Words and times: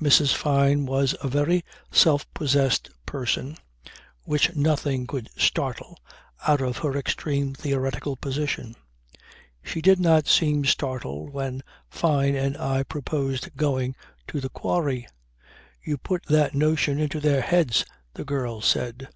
Mrs. 0.00 0.32
Fyne 0.32 0.86
was 0.86 1.14
a 1.22 1.28
very 1.28 1.62
self 1.92 2.24
possessed 2.32 2.88
person 3.04 3.58
which 4.22 4.56
nothing 4.56 5.06
could 5.06 5.28
startle 5.36 5.98
out 6.48 6.62
of 6.62 6.78
her 6.78 6.96
extreme 6.96 7.52
theoretical 7.54 8.16
position. 8.16 8.76
She 9.62 9.82
did 9.82 10.00
not 10.00 10.26
seem 10.26 10.64
startled 10.64 11.34
when 11.34 11.62
Fyne 11.90 12.34
and 12.34 12.56
I 12.56 12.84
proposed 12.84 13.54
going 13.58 13.94
to 14.28 14.40
the 14.40 14.48
quarry. 14.48 15.06
"You 15.82 15.98
put 15.98 16.24
that 16.28 16.54
notion 16.54 16.98
into 16.98 17.20
their 17.20 17.42
heads," 17.42 17.84
the 18.14 18.24
girl 18.24 18.62
said. 18.62 19.08